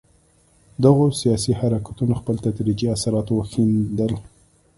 دغو 0.83 1.05
سیاسي 1.21 1.51
حرکتونو 1.59 2.13
خپل 2.21 2.35
تدریجي 2.45 2.87
اثرات 2.95 3.27
وښندل. 3.31 4.11